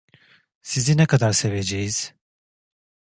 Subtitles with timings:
[0.61, 2.15] Sizi ne kadar seveceğiz…